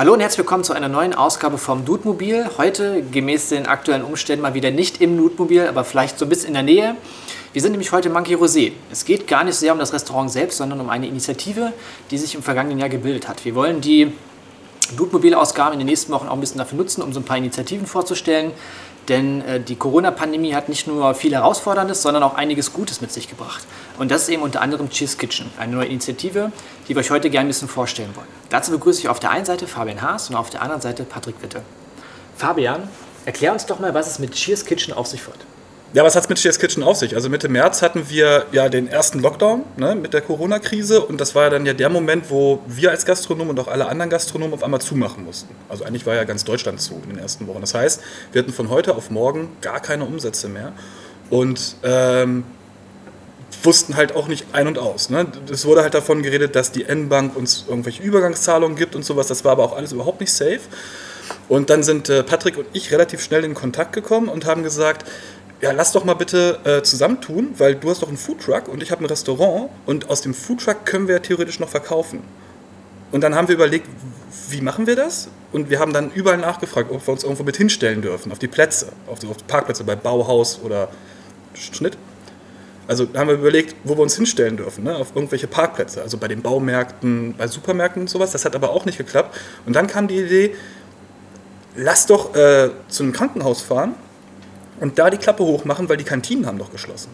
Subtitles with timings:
[0.00, 2.52] Hallo und herzlich willkommen zu einer neuen Ausgabe vom Dudmobil.
[2.56, 6.48] Heute gemäß den aktuellen Umständen mal wieder nicht im Dudmobil, aber vielleicht so ein bisschen
[6.48, 6.96] in der Nähe.
[7.52, 8.72] Wir sind nämlich heute im Monkey Rosé.
[8.90, 11.74] Es geht gar nicht sehr um das Restaurant selbst, sondern um eine Initiative,
[12.10, 13.44] die sich im vergangenen Jahr gebildet hat.
[13.44, 14.10] Wir wollen die
[14.96, 17.86] Blutmobilausgaben in den nächsten Wochen auch ein bisschen dafür nutzen, um so ein paar Initiativen
[17.86, 18.52] vorzustellen.
[19.08, 23.28] Denn äh, die Corona-Pandemie hat nicht nur viel Herausforderndes, sondern auch einiges Gutes mit sich
[23.28, 23.66] gebracht.
[23.98, 26.52] Und das ist eben unter anderem Cheese Kitchen, eine neue Initiative,
[26.86, 28.28] die wir euch heute gerne ein bisschen vorstellen wollen.
[28.50, 31.42] Dazu begrüße ich auf der einen Seite Fabian Haas und auf der anderen Seite Patrick
[31.42, 31.62] Witte.
[32.36, 32.88] Fabian,
[33.24, 35.38] erklär uns doch mal, was es mit Cheers Kitchen auf sich wird.
[35.92, 37.16] Ja, was hat es mit Cheers Kitchen auf sich?
[37.16, 41.34] Also Mitte März hatten wir ja den ersten Lockdown ne, mit der Corona-Krise und das
[41.34, 44.62] war dann ja der Moment, wo wir als Gastronomen und auch alle anderen Gastronomen auf
[44.62, 45.52] einmal zumachen mussten.
[45.68, 47.60] Also eigentlich war ja ganz Deutschland zu in den ersten Wochen.
[47.60, 50.72] Das heißt, wir hatten von heute auf morgen gar keine Umsätze mehr
[51.28, 52.44] und ähm,
[53.64, 55.10] wussten halt auch nicht ein und aus.
[55.10, 55.26] Ne?
[55.50, 59.26] Es wurde halt davon geredet, dass die N-Bank uns irgendwelche Übergangszahlungen gibt und sowas.
[59.26, 60.60] Das war aber auch alles überhaupt nicht safe.
[61.48, 65.04] Und dann sind äh, Patrick und ich relativ schnell in Kontakt gekommen und haben gesagt,
[65.60, 68.90] ja, lass doch mal bitte äh, zusammentun, weil du hast doch einen Foodtruck und ich
[68.90, 72.22] habe ein Restaurant und aus dem Foodtruck können wir ja theoretisch noch verkaufen.
[73.12, 73.86] Und dann haben wir überlegt,
[74.48, 75.28] wie machen wir das?
[75.52, 78.48] Und wir haben dann überall nachgefragt, ob wir uns irgendwo mit hinstellen dürfen, auf die
[78.48, 80.88] Plätze, auf die, auf die Parkplätze bei Bauhaus oder
[81.54, 81.98] Schnitt.
[82.86, 84.96] Also haben wir überlegt, wo wir uns hinstellen dürfen, ne?
[84.96, 88.30] auf irgendwelche Parkplätze, also bei den Baumärkten, bei Supermärkten und sowas.
[88.30, 89.36] Das hat aber auch nicht geklappt.
[89.66, 90.54] Und dann kam die Idee,
[91.76, 93.94] lass doch äh, zu einem Krankenhaus fahren
[94.80, 97.10] und da die Klappe hochmachen, weil die Kantinen haben doch geschlossen.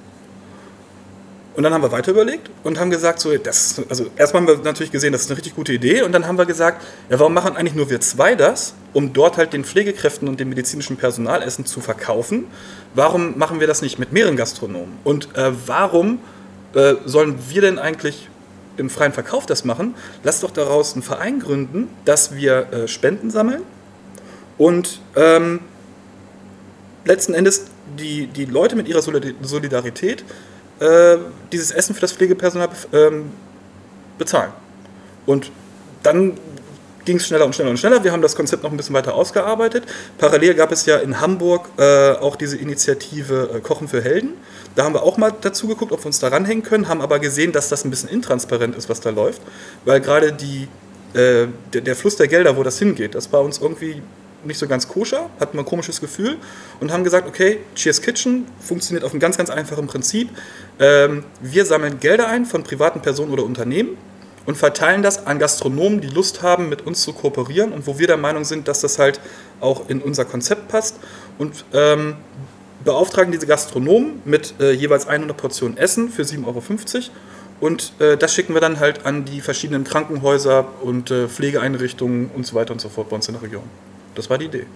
[1.57, 4.57] Und dann haben wir weiter überlegt und haben gesagt, so, das, also erstmal haben wir
[4.59, 6.03] natürlich gesehen, das ist eine richtig gute Idee.
[6.03, 9.39] Und dann haben wir gesagt, ja, warum machen eigentlich nur wir zwei das, um dort
[9.39, 12.45] halt den Pflegekräften und dem medizinischen Personal Essen zu verkaufen?
[12.95, 14.99] Warum machen wir das nicht mit mehreren Gastronomen?
[15.03, 16.19] Und äh, warum
[16.75, 18.29] äh, sollen wir denn eigentlich
[18.77, 19.95] im freien Verkauf das machen?
[20.25, 23.63] Lass doch daraus einen Verein gründen, dass wir äh, Spenden sammeln
[24.59, 25.61] und ähm,
[27.07, 27.67] letzten Endes
[27.99, 30.25] die, die Leute mit ihrer Solidarität
[30.81, 31.17] äh,
[31.53, 33.31] dieses Essen für das Pflegepersonal ähm,
[34.19, 34.53] bezahlen.
[35.25, 35.51] Und
[36.03, 36.39] dann
[37.07, 38.05] ging es schneller und schneller und schneller.
[38.05, 39.85] Wir haben das Konzept noch ein bisschen weiter ausgearbeitet.
[40.19, 44.35] Parallel gab es ja in Hamburg äh, auch diese Initiative äh, Kochen für Helden.
[44.75, 47.19] Da haben wir auch mal dazu geguckt, ob wir uns da ranhängen können, haben aber
[47.19, 49.41] gesehen, dass das ein bisschen intransparent ist, was da läuft,
[49.85, 54.03] weil gerade äh, der, der Fluss der Gelder, wo das hingeht, das war uns irgendwie
[54.45, 56.37] nicht so ganz koscher, hatten wir ein komisches Gefühl
[56.81, 60.31] und haben gesagt, okay, Cheers Kitchen funktioniert auf einem ganz, ganz einfachen Prinzip.
[60.79, 63.97] Ähm, wir sammeln Gelder ein von privaten Personen oder Unternehmen
[64.47, 68.07] und verteilen das an Gastronomen, die Lust haben, mit uns zu kooperieren und wo wir
[68.07, 69.21] der Meinung sind, dass das halt
[69.61, 70.97] auch in unser Konzept passt
[71.39, 72.17] und ähm,
[72.85, 76.63] beauftragen diese Gastronomen mit äh, jeweils 100 Portionen Essen für 7,50 Euro
[77.59, 82.47] und äh, das schicken wir dann halt an die verschiedenen Krankenhäuser und äh, Pflegeeinrichtungen und
[82.47, 83.65] so weiter und so fort bei uns in der Region.
[84.17, 84.67] Das war die Idee.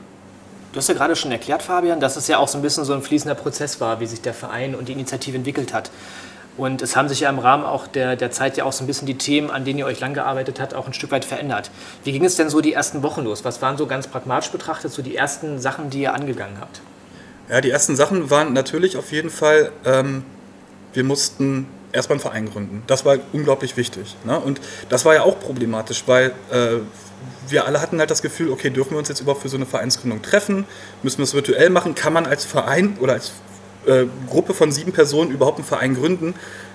[0.73, 2.93] Du hast ja gerade schon erklärt, Fabian, dass es ja auch so ein bisschen so
[2.93, 5.91] ein fließender Prozess war, wie sich der Verein und die Initiative entwickelt hat.
[6.56, 8.87] Und es haben sich ja im Rahmen auch der, der Zeit ja auch so ein
[8.87, 11.71] bisschen die Themen, an denen ihr euch lang gearbeitet habt, auch ein Stück weit verändert.
[12.05, 13.45] Wie ging es denn so die ersten Wochen los?
[13.45, 16.83] Was waren so ganz pragmatisch betrachtet so die ersten Sachen, die ihr angegangen habt?
[17.49, 20.25] Ja, die ersten Sachen waren natürlich auf jeden Fall, ähm,
[20.93, 22.83] wir mussten erstmal einen Verein gründen.
[22.87, 24.17] Das war unglaublich wichtig.
[24.25, 24.39] Ne?
[24.39, 26.78] Und das war ja auch problematisch, weil äh,
[27.49, 29.67] wir alle hatten halt das Gefühl, okay, dürfen wir uns jetzt überhaupt für so eine
[29.67, 30.65] Vereinsgründung treffen?
[31.03, 31.95] Müssen wir es virtuell machen?
[31.95, 33.33] Kann man als Verein oder als
[33.87, 36.34] äh, Gruppe von sieben Personen überhaupt einen Verein gründen,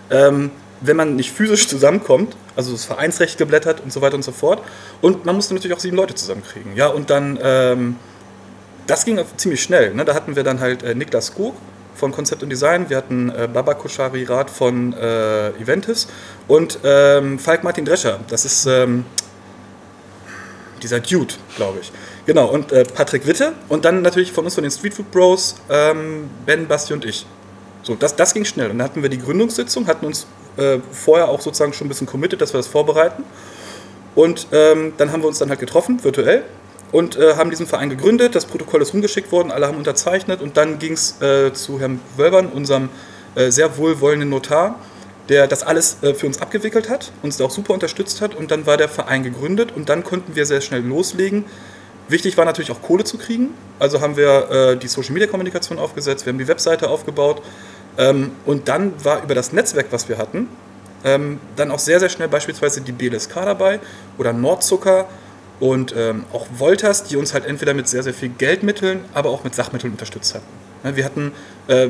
[0.09, 4.31] ähm, wenn man nicht physisch zusammenkommt, also das Vereinsrecht geblättert und so weiter und so
[4.31, 4.61] fort.
[5.01, 6.75] Und man musste natürlich auch sieben Leute zusammenkriegen.
[6.75, 7.95] Ja, und dann, ähm,
[8.87, 9.93] das ging ziemlich schnell.
[9.93, 10.03] Ne?
[10.05, 11.55] Da hatten wir dann halt äh, Niklas Gog
[11.95, 16.07] von Konzept und Design, wir hatten äh, Baba Koshari Rath von äh, Eventis
[16.47, 18.19] und ähm, Falk Martin Drescher.
[18.27, 19.05] Das ist ähm,
[20.83, 21.91] dieser Dude, glaube ich.
[22.25, 26.29] Genau, und äh, Patrick Witte und dann natürlich von uns, von den Streetfood Bros, ähm,
[26.45, 27.25] Ben, Basti und ich.
[27.83, 28.71] So, das, das ging schnell.
[28.71, 30.25] Und dann hatten wir die Gründungssitzung, hatten uns
[30.57, 33.23] äh, vorher auch sozusagen schon ein bisschen committed, dass wir das vorbereiten.
[34.15, 36.43] Und ähm, dann haben wir uns dann halt getroffen, virtuell,
[36.91, 38.35] und äh, haben diesen Verein gegründet.
[38.35, 40.41] Das Protokoll ist rumgeschickt worden, alle haben unterzeichnet.
[40.41, 42.89] Und dann ging es äh, zu Herrn Wölbern, unserem
[43.35, 44.75] äh, sehr wohlwollenden Notar
[45.29, 48.35] der das alles äh, für uns abgewickelt hat, uns da auch super unterstützt hat.
[48.35, 49.71] Und dann war der Verein gegründet.
[49.75, 51.45] Und dann konnten wir sehr schnell loslegen.
[52.07, 53.49] Wichtig war natürlich auch Kohle zu kriegen,
[53.79, 57.41] also haben wir äh, die Social Media Kommunikation aufgesetzt, wir haben die Webseite aufgebaut.
[57.97, 60.47] Ähm, und dann war über das Netzwerk, was wir hatten,
[61.03, 63.79] ähm, dann auch sehr, sehr schnell beispielsweise die BLSK dabei
[64.19, 65.07] oder Nordzucker
[65.59, 69.43] und ähm, auch Wolters, die uns halt entweder mit sehr, sehr viel Geldmitteln, aber auch
[69.43, 70.95] mit Sachmitteln unterstützt hatten.
[70.95, 71.31] Wir hatten
[71.67, 71.89] äh,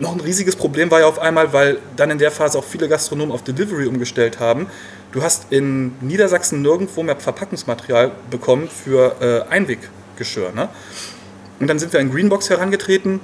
[0.00, 2.88] noch ein riesiges Problem war ja auf einmal, weil dann in der Phase auch viele
[2.88, 4.66] Gastronomen auf Delivery umgestellt haben.
[5.12, 10.52] Du hast in Niedersachsen nirgendwo mehr Verpackungsmaterial bekommen für äh, Einweggeschirr.
[10.52, 10.68] Ne?
[11.60, 13.20] Und dann sind wir an Greenbox herangetreten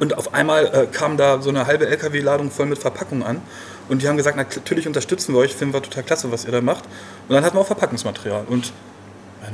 [0.00, 3.40] und auf einmal äh, kam da so eine halbe LKW-Ladung voll mit Verpackungen an.
[3.88, 6.60] Und die haben gesagt, natürlich unterstützen wir euch, finden wir total klasse, was ihr da
[6.60, 6.84] macht.
[7.28, 8.72] Und dann hatten wir auch Verpackungsmaterial und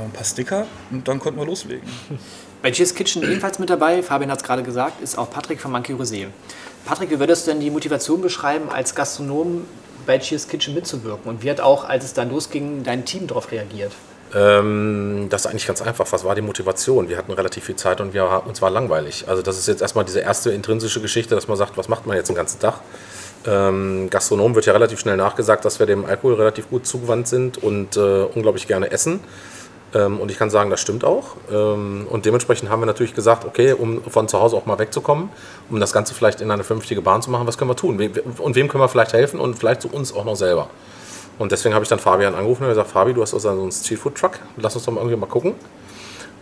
[0.01, 1.89] noch ein paar Sticker und dann konnten wir loslegen.
[2.63, 5.73] Bei Cheers Kitchen ebenfalls mit dabei, Fabian hat es gerade gesagt, ist auch Patrick von
[5.73, 6.27] Monkey Rosé.
[6.85, 9.65] Patrick, wie würdest du denn die Motivation beschreiben, als Gastronom
[10.07, 11.31] bei Cheers Kitchen mitzuwirken?
[11.31, 13.93] Und wie hat auch, als es dann losging, dein Team darauf reagiert?
[14.35, 16.07] Ähm, das ist eigentlich ganz einfach.
[16.11, 17.09] Was war die Motivation?
[17.09, 19.25] Wir hatten relativ viel Zeit und wir, uns war langweilig.
[19.27, 22.17] Also das ist jetzt erstmal diese erste intrinsische Geschichte, dass man sagt, was macht man
[22.17, 22.81] jetzt den ganzen Tag?
[23.47, 27.59] Ähm, Gastronomen wird ja relativ schnell nachgesagt, dass wir dem Alkohol relativ gut zugewandt sind
[27.59, 29.21] und äh, unglaublich gerne essen.
[29.95, 31.37] Ähm, und ich kann sagen, das stimmt auch.
[31.51, 35.31] Ähm, und dementsprechend haben wir natürlich gesagt, okay, um von zu Hause auch mal wegzukommen,
[35.69, 38.01] um das Ganze vielleicht in eine vernünftige Bahn zu machen, was können wir tun?
[38.39, 40.69] Und wem können wir vielleicht helfen und vielleicht zu uns auch noch selber.
[41.39, 44.39] Und deswegen habe ich dann Fabian angerufen und gesagt, Fabi, du hast also einen Streetfood-Truck,
[44.59, 45.55] lass uns doch mal irgendwie mal gucken.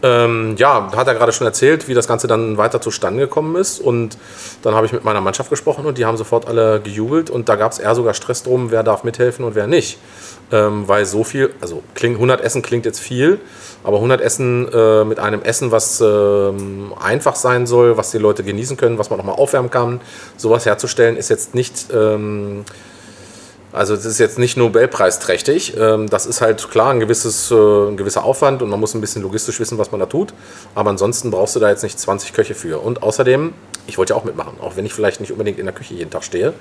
[0.01, 3.81] Ähm, ja, hat er gerade schon erzählt, wie das Ganze dann weiter zustande gekommen ist.
[3.81, 4.17] Und
[4.63, 7.31] dann habe ich mit meiner Mannschaft gesprochen und die haben sofort alle gejubelt.
[7.31, 9.99] Und da gab es eher sogar Stress drum, wer darf mithelfen und wer nicht.
[10.53, 13.41] Ähm, weil so viel, also 100 Essen klingt jetzt viel,
[13.85, 18.45] aber 100 Essen äh, mit einem Essen, was ähm, einfach sein soll, was die Leute
[18.45, 20.01] genießen können, was man nochmal aufwärmen kann,
[20.37, 22.65] sowas herzustellen, ist jetzt nicht ähm,
[23.73, 25.77] also das ist jetzt nicht Nobelpreisträchtig.
[25.79, 29.01] Ähm, das ist halt klar ein, gewisses, äh, ein gewisser Aufwand und man muss ein
[29.01, 30.33] bisschen logistisch wissen, was man da tut.
[30.75, 32.83] Aber ansonsten brauchst du da jetzt nicht 20 Köche für.
[32.83, 33.53] Und außerdem,
[33.87, 36.11] ich wollte ja auch mitmachen, auch wenn ich vielleicht nicht unbedingt in der Küche jeden
[36.11, 36.55] Tag stehe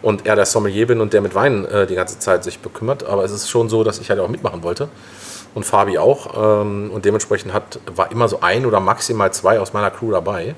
[0.00, 3.04] und eher der Sommelier bin und der mit Wein äh, die ganze Zeit sich bekümmert.
[3.04, 4.88] Aber es ist schon so, dass ich halt auch mitmachen wollte.
[5.54, 6.62] Und Fabi auch.
[6.62, 10.54] Ähm, und dementsprechend hat, war immer so ein oder maximal zwei aus meiner Crew dabei.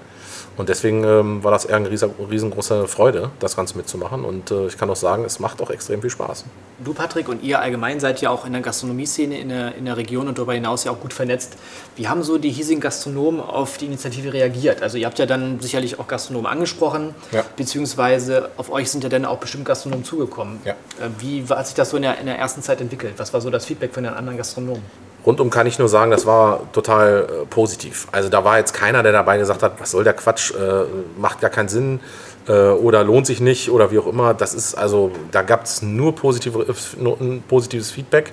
[0.56, 4.24] Und deswegen ähm, war das eher eine riesengroße Freude, das Ganze mitzumachen.
[4.24, 6.44] Und äh, ich kann auch sagen, es macht auch extrem viel Spaß.
[6.82, 9.96] Du, Patrick, und ihr allgemein seid ja auch in der Gastronomie-Szene in der, in der
[9.96, 11.56] Region und darüber hinaus ja auch gut vernetzt.
[11.96, 14.82] Wie haben so die hiesigen Gastronomen auf die Initiative reagiert?
[14.82, 17.44] Also ihr habt ja dann sicherlich auch Gastronomen angesprochen, ja.
[17.56, 20.60] beziehungsweise auf euch sind ja dann auch bestimmt Gastronomen zugekommen.
[20.64, 20.72] Ja.
[20.72, 23.14] Äh, wie hat sich das so in der, in der ersten Zeit entwickelt?
[23.18, 24.82] Was war so das Feedback von den anderen Gastronomen?
[25.26, 28.06] Rundum kann ich nur sagen, das war total äh, positiv.
[28.12, 30.84] Also da war jetzt keiner, der dabei gesagt hat, was soll der Quatsch, äh,
[31.18, 32.00] macht gar keinen Sinn
[32.48, 34.34] äh, oder lohnt sich nicht oder wie auch immer.
[34.34, 36.64] Das ist also, da gab es nur positive,
[36.98, 38.32] nur ein positives Feedback,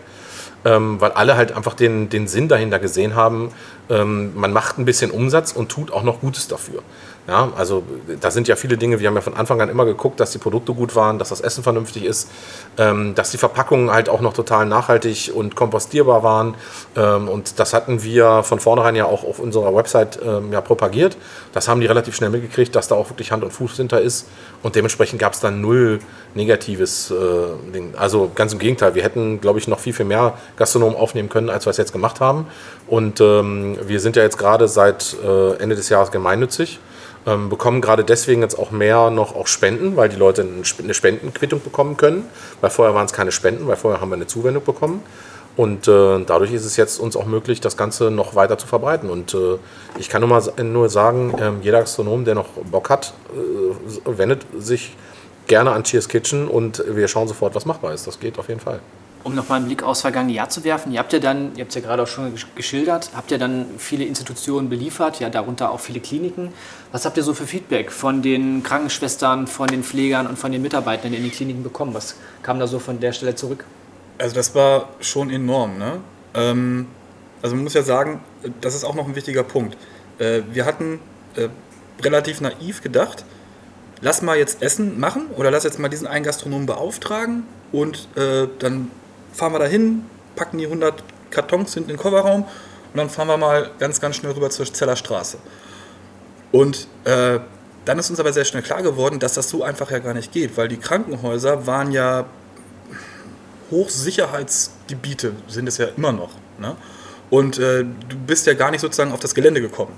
[0.65, 3.51] ähm, weil alle halt einfach den, den Sinn dahinter gesehen haben.
[3.89, 6.83] Ähm, man macht ein bisschen Umsatz und tut auch noch Gutes dafür.
[7.25, 7.83] Ja, also
[8.19, 10.39] da sind ja viele Dinge, wir haben ja von Anfang an immer geguckt, dass die
[10.39, 12.29] Produkte gut waren, dass das Essen vernünftig ist,
[12.77, 16.55] ähm, dass die Verpackungen halt auch noch total nachhaltig und kompostierbar waren.
[16.97, 21.15] Ähm, und das hatten wir von vornherein ja auch auf unserer Website ähm, ja propagiert.
[21.53, 24.27] Das haben die relativ schnell mitgekriegt, dass da auch wirklich Hand und Fuß hinter ist.
[24.61, 25.99] Und dementsprechend gab es dann null
[26.33, 27.93] negatives äh, Ding.
[27.95, 31.49] Also ganz im Gegenteil, wir hätten, glaube ich, noch viel, viel mehr Gastronomen aufnehmen können,
[31.49, 32.47] als wir es jetzt gemacht haben.
[32.87, 36.79] Und ähm, wir sind ja jetzt gerade seit äh, Ende des Jahres gemeinnützig.
[37.25, 41.61] Ähm, bekommen gerade deswegen jetzt auch mehr noch auch Spenden, weil die Leute eine Spendenquittung
[41.61, 42.25] bekommen können.
[42.61, 45.01] Weil vorher waren es keine Spenden, weil vorher haben wir eine Zuwendung bekommen.
[45.55, 49.09] Und äh, dadurch ist es jetzt uns auch möglich, das Ganze noch weiter zu verbreiten.
[49.09, 49.57] Und äh,
[49.99, 54.45] ich kann nur mal nur sagen, äh, jeder Gastronom, der noch Bock hat, äh, wendet
[54.57, 54.95] sich
[55.47, 58.07] gerne an Cheers Kitchen und wir schauen sofort, was machbar ist.
[58.07, 58.79] Das geht auf jeden Fall
[59.23, 61.69] um nochmal einen Blick aufs vergangene Jahr zu werfen, ihr habt ja dann, ihr habt
[61.69, 65.79] es ja gerade auch schon geschildert, habt ihr dann viele Institutionen beliefert, ja darunter auch
[65.79, 66.53] viele Kliniken.
[66.91, 70.61] Was habt ihr so für Feedback von den Krankenschwestern, von den Pflegern und von den
[70.61, 71.93] Mitarbeitern in den Kliniken bekommen?
[71.93, 73.65] Was kam da so von der Stelle zurück?
[74.17, 75.77] Also das war schon enorm.
[75.77, 75.99] Ne?
[76.33, 76.87] Ähm,
[77.41, 78.21] also man muss ja sagen,
[78.61, 79.77] das ist auch noch ein wichtiger Punkt.
[80.19, 80.99] Äh, wir hatten
[81.35, 81.49] äh,
[82.01, 83.25] relativ naiv gedacht,
[84.01, 88.47] lass mal jetzt Essen machen oder lass jetzt mal diesen einen Gastronomen beauftragen und äh,
[88.59, 88.91] dann
[89.33, 93.37] fahren wir dahin, packen die 100 Kartons hinten in den Kofferraum und dann fahren wir
[93.37, 95.37] mal ganz, ganz schnell rüber zur Zeller Straße.
[96.51, 97.39] Und äh,
[97.85, 100.31] dann ist uns aber sehr schnell klar geworden, dass das so einfach ja gar nicht
[100.31, 102.25] geht, weil die Krankenhäuser waren ja
[103.71, 106.29] Hochsicherheitsgebiete, sind es ja immer noch.
[106.59, 106.75] Ne?
[107.29, 109.93] Und äh, du bist ja gar nicht sozusagen auf das Gelände gekommen.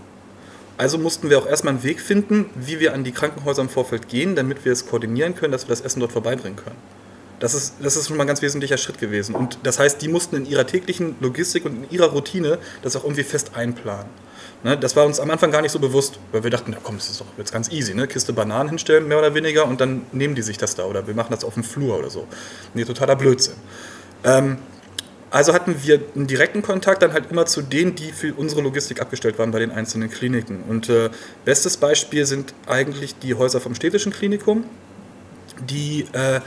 [0.78, 4.08] Also mussten wir auch erstmal einen Weg finden, wie wir an die Krankenhäuser im Vorfeld
[4.08, 6.76] gehen, damit wir es koordinieren können, dass wir das Essen dort vorbeibringen können.
[7.40, 9.36] Das ist, das ist schon mal ein ganz wesentlicher Schritt gewesen.
[9.36, 13.04] Und das heißt, die mussten in ihrer täglichen Logistik und in ihrer Routine das auch
[13.04, 14.10] irgendwie fest einplanen.
[14.64, 16.96] Ne, das war uns am Anfang gar nicht so bewusst, weil wir dachten, na komm,
[16.96, 18.08] das ist doch jetzt ganz easy, ne?
[18.08, 21.14] Kiste Bananen hinstellen, mehr oder weniger, und dann nehmen die sich das da oder wir
[21.14, 22.26] machen das auf dem Flur oder so.
[22.74, 23.56] Nee, totaler Blödsinn.
[24.24, 24.58] Ähm,
[25.30, 29.02] Also hatten wir einen direkten Kontakt dann halt immer zu denen, die für unsere Logistik
[29.02, 30.64] abgestellt waren bei den einzelnen Kliniken.
[30.70, 31.10] Und äh,
[31.44, 34.64] bestes Beispiel sind eigentlich die Häuser vom städtischen Klinikum.
[35.70, 36.40] Die, äh,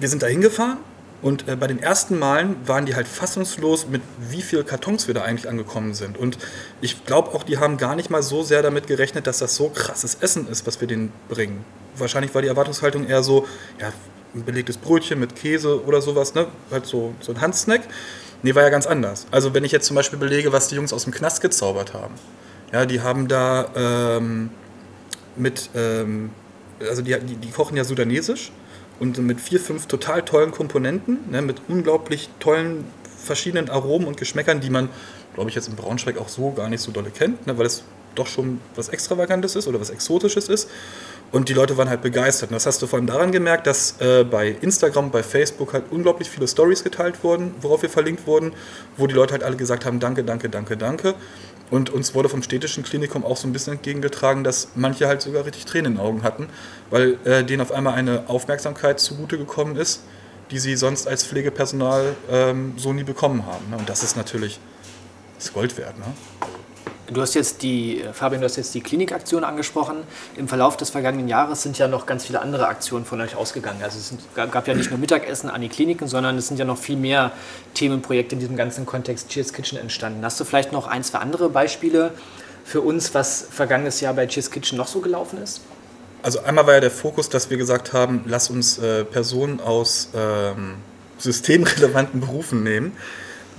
[0.00, 0.78] wir sind da hingefahren
[1.22, 5.14] und äh, bei den ersten Malen waren die halt fassungslos, mit wie viel Kartons wir
[5.14, 6.16] da eigentlich angekommen sind.
[6.16, 6.38] Und
[6.80, 9.68] ich glaube auch, die haben gar nicht mal so sehr damit gerechnet, dass das so
[9.68, 11.64] krasses Essen ist, was wir denen bringen.
[11.96, 13.46] Wahrscheinlich war die Erwartungshaltung eher so,
[13.78, 13.92] ja,
[14.34, 16.46] ein belegtes Brötchen mit Käse oder sowas, ne?
[16.70, 17.82] Halt so, so ein Handsnack.
[18.42, 19.26] Nee, war ja ganz anders.
[19.30, 22.14] Also wenn ich jetzt zum Beispiel belege, was die Jungs aus dem Knast gezaubert haben.
[22.72, 24.50] Ja, die haben da ähm,
[25.36, 26.30] mit, ähm,
[26.80, 28.52] also die, die, die kochen ja sudanesisch
[29.00, 32.84] und mit vier, fünf total tollen Komponenten, ne, mit unglaublich tollen
[33.16, 34.88] verschiedenen Aromen und Geschmäckern, die man,
[35.34, 37.82] glaube ich, jetzt in Braunschweig auch so gar nicht so dolle kennt, ne, weil es
[38.14, 40.68] doch schon was Extravagantes ist oder was Exotisches ist.
[41.32, 42.50] Und die Leute waren halt begeistert.
[42.50, 45.84] Und das hast du vor allem daran gemerkt, dass äh, bei Instagram, bei Facebook halt
[45.90, 48.52] unglaublich viele Stories geteilt wurden, worauf wir verlinkt wurden,
[48.96, 51.14] wo die Leute halt alle gesagt haben, danke, danke, danke, danke.
[51.70, 55.44] Und uns wurde vom städtischen Klinikum auch so ein bisschen entgegengetragen, dass manche halt sogar
[55.44, 56.48] richtig Tränen in den Augen hatten,
[56.90, 60.02] weil äh, denen auf einmal eine Aufmerksamkeit zugute gekommen ist,
[60.50, 63.70] die sie sonst als Pflegepersonal ähm, so nie bekommen haben.
[63.70, 63.76] Ne?
[63.76, 64.58] Und das ist natürlich
[65.38, 65.96] das Gold wert.
[65.96, 66.06] Ne?
[67.12, 69.96] Du hast jetzt die, Fabian, du hast jetzt die Klinikaktion angesprochen.
[70.36, 73.82] Im Verlauf des vergangenen Jahres sind ja noch ganz viele andere Aktionen von euch ausgegangen.
[73.82, 76.78] Also es gab ja nicht nur Mittagessen an die Kliniken, sondern es sind ja noch
[76.78, 77.32] viel mehr
[77.74, 80.24] Themenprojekte in diesem ganzen Kontext Cheers Kitchen entstanden.
[80.24, 82.12] Hast du vielleicht noch ein, zwei andere Beispiele
[82.64, 85.62] für uns, was vergangenes Jahr bei Cheers Kitchen noch so gelaufen ist?
[86.22, 90.10] Also einmal war ja der Fokus, dass wir gesagt haben, lass uns äh, Personen aus
[90.14, 90.76] ähm,
[91.18, 92.92] systemrelevanten Berufen nehmen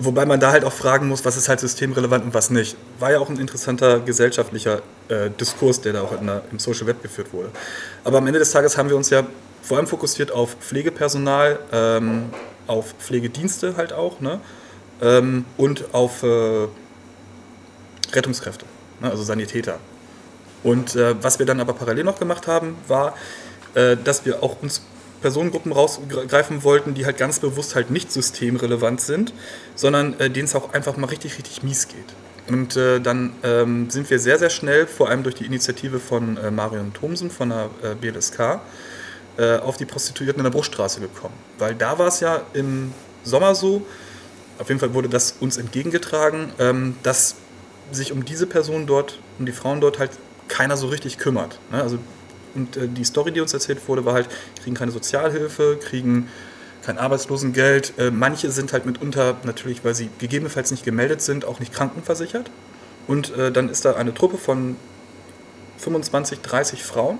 [0.03, 2.75] Wobei man da halt auch fragen muss, was ist halt systemrelevant und was nicht.
[2.97, 7.03] War ja auch ein interessanter gesellschaftlicher äh, Diskurs, der da auch der, im Social Web
[7.03, 7.49] geführt wurde.
[8.03, 9.27] Aber am Ende des Tages haben wir uns ja
[9.61, 12.31] vor allem fokussiert auf Pflegepersonal, ähm,
[12.65, 14.39] auf Pflegedienste halt auch ne?
[15.03, 16.67] Ähm, und auf äh,
[18.11, 18.65] Rettungskräfte,
[19.01, 19.11] ne?
[19.11, 19.77] also Sanitäter.
[20.63, 23.13] Und äh, was wir dann aber parallel noch gemacht haben, war,
[23.75, 24.81] äh, dass wir auch uns
[25.21, 29.33] Personengruppen rausgreifen wollten, die halt ganz bewusst halt nicht systemrelevant sind,
[29.75, 31.97] sondern äh, denen es auch einfach mal richtig, richtig mies geht.
[32.47, 36.37] Und äh, dann ähm, sind wir sehr, sehr schnell, vor allem durch die Initiative von
[36.37, 38.59] äh, Marion Thomsen von der äh, BLSK,
[39.37, 41.35] äh, auf die Prostituierten in der Bruchstraße gekommen.
[41.59, 43.85] Weil da war es ja im Sommer so,
[44.59, 47.35] auf jeden Fall wurde das uns entgegengetragen, ähm, dass
[47.91, 50.11] sich um diese Personen dort, um die Frauen dort halt
[50.47, 51.59] keiner so richtig kümmert.
[51.71, 51.81] Ne?
[51.81, 51.97] Also
[52.55, 54.27] und äh, die Story, die uns erzählt wurde, war halt,
[54.61, 56.29] kriegen keine Sozialhilfe, kriegen
[56.81, 57.93] kein Arbeitslosengeld.
[57.97, 62.49] Äh, manche sind halt mitunter natürlich, weil sie gegebenenfalls nicht gemeldet sind, auch nicht krankenversichert.
[63.07, 64.75] Und äh, dann ist da eine Truppe von
[65.77, 67.17] 25, 30 Frauen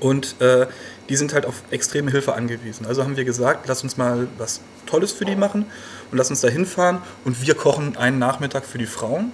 [0.00, 0.66] und äh,
[1.08, 2.86] die sind halt auf extreme Hilfe angewiesen.
[2.86, 5.66] Also haben wir gesagt, lass uns mal was Tolles für die machen
[6.10, 9.32] und lass uns da hinfahren und wir kochen einen Nachmittag für die Frauen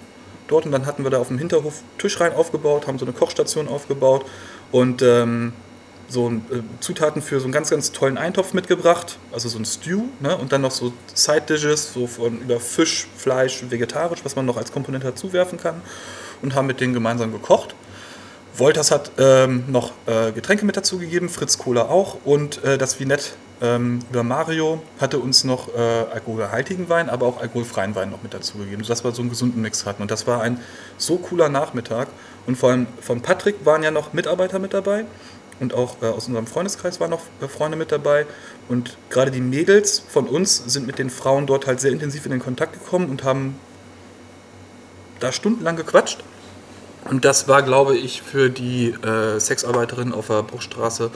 [0.48, 3.68] dort und dann hatten wir da auf dem Hinterhof Tischreihen aufgebaut, haben so eine Kochstation
[3.68, 4.26] aufgebaut
[4.73, 5.52] und ähm,
[6.08, 10.02] so äh, Zutaten für so einen ganz, ganz tollen Eintopf mitgebracht, also so ein Stew,
[10.20, 10.37] ne?
[10.37, 14.56] und dann noch so Side Dishes, so von über Fisch, Fleisch, vegetarisch, was man noch
[14.56, 15.80] als Komponente dazu werfen kann,
[16.42, 17.75] und haben mit denen gemeinsam gekocht.
[18.56, 22.99] Wolters hat ähm, noch äh, Getränke mit dazu gegeben, Fritz Cola auch und äh, das
[22.99, 28.23] Vinett ähm, über Mario hatte uns noch äh, alkoholhaltigen Wein, aber auch alkoholfreien Wein noch
[28.23, 30.02] mit dazu gegeben, sodass wir so einen gesunden Mix hatten.
[30.02, 30.61] Und das war ein
[30.99, 32.08] so cooler Nachmittag.
[32.46, 35.04] Und vor allem von Patrick waren ja noch Mitarbeiter mit dabei
[35.58, 38.26] und auch äh, aus unserem Freundeskreis waren noch äh, Freunde mit dabei.
[38.68, 42.32] Und gerade die Mädels von uns sind mit den Frauen dort halt sehr intensiv in
[42.32, 43.58] den Kontakt gekommen und haben
[45.20, 46.22] da stundenlang gequatscht.
[47.08, 51.10] Und das war, glaube ich, für die äh, Sexarbeiterin auf der Bruchstraße,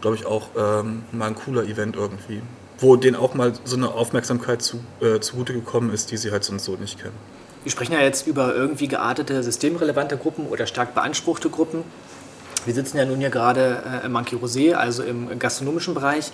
[0.00, 2.42] glaube ich, auch ähm, mal ein cooler Event irgendwie.
[2.78, 6.44] Wo denen auch mal so eine Aufmerksamkeit zu, äh, zugute gekommen ist, die sie halt
[6.44, 7.14] sonst so nicht kennen.
[7.64, 11.82] Wir sprechen ja jetzt über irgendwie geartete, systemrelevante Gruppen oder stark beanspruchte Gruppen.
[12.66, 16.30] Wir sitzen ja nun hier gerade äh, im Monkey Rosé, also im gastronomischen Bereich.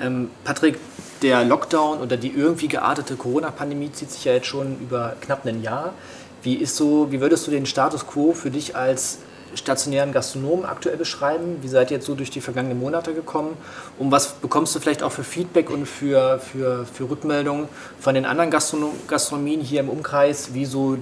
[0.00, 0.78] Ähm, Patrick,
[1.22, 5.62] der Lockdown oder die irgendwie geartete Corona-Pandemie zieht sich ja jetzt schon über knapp ein
[5.62, 5.94] Jahr.
[6.42, 9.20] Wie, ist so, wie würdest du den Status quo für dich als
[9.56, 11.58] stationären Gastronomen aktuell beschreiben?
[11.62, 13.56] Wie seid ihr jetzt so durch die vergangenen Monate gekommen?
[13.98, 17.68] Und was bekommst du vielleicht auch für Feedback und für, für, für Rückmeldungen
[18.00, 20.98] von den anderen Gastronom Gastronomien hier im Umkreis, wie so,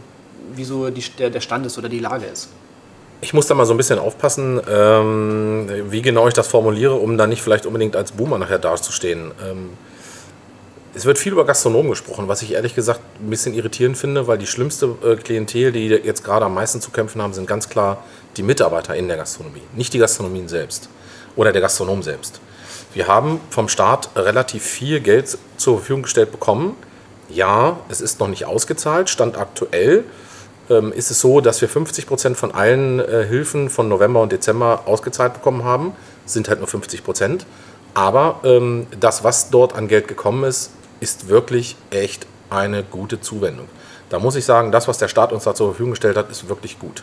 [0.55, 2.49] wie so die, der, der Stand ist oder die Lage ist?
[3.21, 7.17] Ich muss da mal so ein bisschen aufpassen, ähm, wie genau ich das formuliere, um
[7.17, 9.31] da nicht vielleicht unbedingt als Boomer nachher dazustehen.
[9.49, 9.71] Ähm,
[10.95, 14.39] es wird viel über Gastronomen gesprochen, was ich ehrlich gesagt ein bisschen irritierend finde, weil
[14.39, 18.05] die schlimmste äh, Klientel, die jetzt gerade am meisten zu kämpfen haben, sind ganz klar
[18.37, 20.89] die Mitarbeiter in der Gastronomie, nicht die Gastronomien selbst
[21.37, 22.41] oder der Gastronom selbst.
[22.95, 26.77] Wir haben vom Staat relativ viel Geld zur Verfügung gestellt bekommen,
[27.31, 29.09] Ja, es ist noch nicht ausgezahlt.
[29.09, 30.05] Stand aktuell
[30.69, 34.33] ähm, ist es so, dass wir 50 Prozent von allen äh, Hilfen von November und
[34.33, 35.93] Dezember ausgezahlt bekommen haben.
[36.27, 37.47] Sind halt nur 50 Prozent.
[37.95, 40.71] Aber ähm, das, was dort an Geld gekommen ist,
[41.01, 43.69] ist wirklich echt eine gute Zuwendung.
[44.11, 46.49] Da muss ich sagen, das, was der Staat uns da zur Verfügung gestellt hat, ist
[46.49, 47.03] wirklich gut.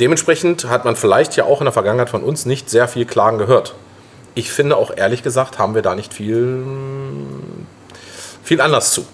[0.00, 3.36] Dementsprechend hat man vielleicht ja auch in der Vergangenheit von uns nicht sehr viel Klagen
[3.36, 3.74] gehört.
[4.34, 6.64] Ich finde auch ehrlich gesagt, haben wir da nicht viel,
[8.42, 9.04] viel Anlass zu.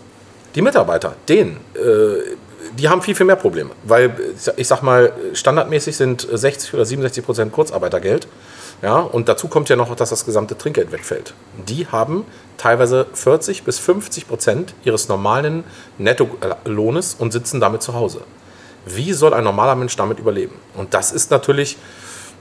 [0.55, 2.37] Die Mitarbeiter, denen, äh,
[2.79, 3.71] die haben viel, viel mehr Probleme.
[3.83, 4.15] Weil,
[4.57, 8.29] ich sag mal, standardmäßig sind 60 oder 67 Prozent Kurzarbeitergeld.
[8.83, 11.35] Ja, und dazu kommt ja noch, dass das gesamte Trinkgeld wegfällt.
[11.67, 12.27] Die haben
[12.59, 15.65] teilweise 40 bis 50 Prozent ihres normalen
[15.99, 18.21] Nettolohnes und sitzen damit zu Hause.
[18.87, 20.55] Wie soll ein normaler Mensch damit überleben?
[20.75, 21.77] Und das ist natürlich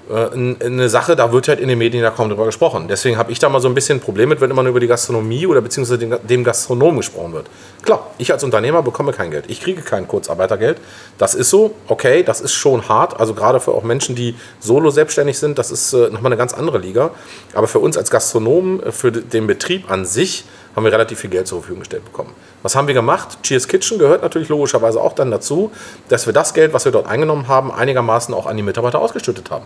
[0.09, 2.87] äh, eine Sache, da wird halt in den Medien ja kaum drüber gesprochen.
[2.87, 4.79] Deswegen habe ich da mal so ein bisschen ein Problem mit, wenn immer nur über
[4.79, 7.47] die Gastronomie oder beziehungsweise dem Gastronomen gesprochen wird.
[7.83, 9.45] Klar, ich als Unternehmer bekomme kein Geld.
[9.47, 10.77] Ich kriege kein Kurzarbeitergeld.
[11.17, 13.19] Das ist so, okay, das ist schon hart.
[13.19, 16.53] Also gerade für auch Menschen, die solo selbstständig sind, das ist äh, nochmal eine ganz
[16.53, 17.11] andere Liga.
[17.55, 20.45] Aber für uns als Gastronomen, äh, für den Betrieb an sich,
[20.75, 22.33] haben wir relativ viel Geld zur Verfügung gestellt bekommen.
[22.61, 23.37] Was haben wir gemacht?
[23.43, 25.71] Cheers Kitchen gehört natürlich logischerweise auch dann dazu,
[26.09, 29.51] dass wir das Geld, was wir dort eingenommen haben, einigermaßen auch an die Mitarbeiter ausgeschüttet
[29.51, 29.65] haben.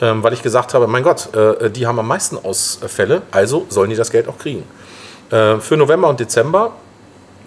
[0.00, 3.90] Ähm, weil ich gesagt habe, mein Gott, äh, die haben am meisten Ausfälle, also sollen
[3.90, 4.64] die das Geld auch kriegen.
[5.30, 6.72] Äh, für November und Dezember,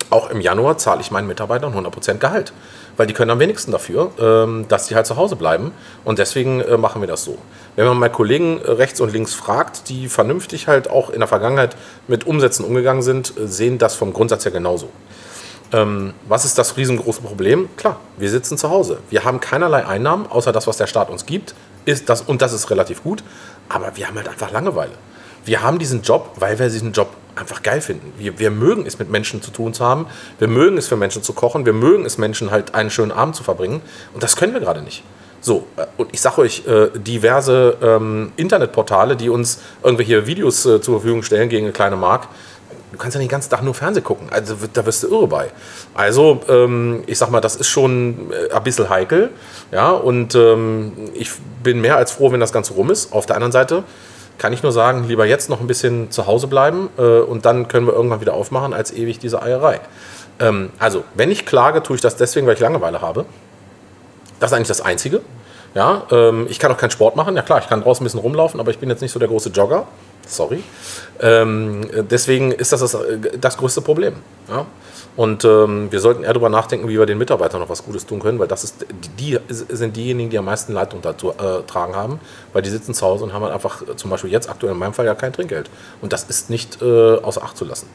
[0.10, 2.54] auch im Januar, zahle ich meinen Mitarbeitern 100% Gehalt
[3.02, 5.72] weil die können am wenigsten dafür, ähm, dass die halt zu Hause bleiben.
[6.06, 7.40] Und deswegen äh, machen wir das so.
[7.76, 11.28] Wenn man mal Kollegen äh, rechts und links fragt, die vernünftig halt auch in der
[11.28, 11.76] Vergangenheit
[12.08, 14.90] mit Umsätzen umgegangen sind, äh, sehen das vom Grundsatz her genauso.
[15.74, 17.70] Ähm, was ist das riesengroße Problem?
[17.76, 19.00] Klar, wir sitzen zu Hause.
[19.10, 21.56] Wir haben keinerlei Einnahmen, außer das, was der Staat uns gibt.
[21.86, 23.24] Ist das, und das ist relativ gut.
[23.68, 24.94] Aber wir haben halt einfach Langeweile.
[25.44, 28.14] Wir haben diesen Job, weil wir diesen Job einfach geil finden.
[28.18, 30.08] Wir, wir mögen es, mit Menschen zu tun zu haben.
[30.40, 31.66] Wir mögen es, für Menschen zu kochen.
[31.66, 33.82] Wir mögen es, Menschen halt einen schönen Abend zu verbringen.
[34.14, 35.04] Und das können wir gerade nicht.
[35.42, 40.82] So, äh, und ich sage euch, äh, diverse ähm, Internetportale, die uns irgendwelche Videos äh,
[40.82, 42.28] zur Verfügung stellen gegen eine kleine Mark,
[42.92, 44.28] du kannst ja nicht den ganzen Tag nur Fernsehen gucken.
[44.30, 45.52] Also da wirst du irre bei.
[45.94, 49.30] Also, ähm, ich sag mal, das ist schon äh, ein bisschen heikel.
[49.72, 51.32] Ja, und ähm, ich
[51.64, 53.14] bin mehr als froh, wenn das Ganze rum ist.
[53.14, 53.84] Auf der anderen Seite,
[54.38, 57.68] kann ich nur sagen, lieber jetzt noch ein bisschen zu Hause bleiben äh, und dann
[57.68, 59.80] können wir irgendwann wieder aufmachen, als ewig diese Eierei.
[60.40, 63.26] Ähm, also, wenn ich klage, tue ich das deswegen, weil ich Langeweile habe.
[64.40, 65.22] Das ist eigentlich das Einzige.
[65.74, 67.36] Ja, ähm, ich kann auch keinen Sport machen.
[67.36, 69.30] Ja klar, ich kann draußen ein bisschen rumlaufen, aber ich bin jetzt nicht so der
[69.30, 69.88] große Jogger.
[70.28, 70.64] Sorry.
[71.22, 74.16] Ähm, deswegen ist das das, äh, das größte Problem.
[74.50, 74.66] Ja?
[75.22, 78.20] Und ähm, wir sollten eher darüber nachdenken, wie wir den Mitarbeitern noch was Gutes tun
[78.20, 78.88] können, weil das ist,
[79.20, 82.20] die sind diejenigen, die am meisten Leid dazu äh, tragen haben,
[82.54, 84.94] weil die sitzen zu Hause und haben halt einfach zum Beispiel jetzt aktuell in meinem
[84.94, 85.70] Fall ja kein Trinkgeld.
[86.02, 87.88] Und das ist nicht äh, außer Acht zu lassen.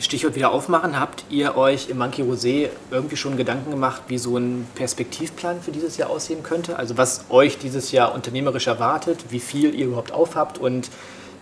[0.00, 4.36] Stichwort wieder aufmachen, habt ihr euch im Monkey Rosé irgendwie schon Gedanken gemacht, wie so
[4.36, 6.76] ein Perspektivplan für dieses Jahr aussehen könnte?
[6.76, 10.90] Also was euch dieses Jahr unternehmerisch erwartet, wie viel ihr überhaupt aufhabt und